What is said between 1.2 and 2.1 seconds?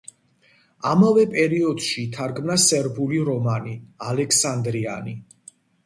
პერიოდში